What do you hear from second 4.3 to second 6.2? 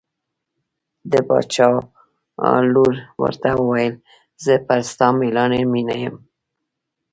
زه پر ستا مېړانې مینه یم.